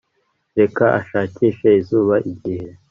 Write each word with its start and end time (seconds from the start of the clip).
Reka 0.59 0.83
ashakishe 0.99 1.67
izuba 1.81 2.15
igihe 2.31 2.67